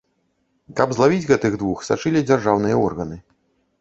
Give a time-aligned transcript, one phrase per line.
[0.77, 3.23] Каб злавіць гэтых двух, сачылі дзяржаўныя органы.